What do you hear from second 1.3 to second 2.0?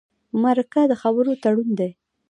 تړون دی.